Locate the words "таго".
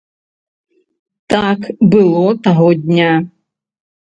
2.49-2.67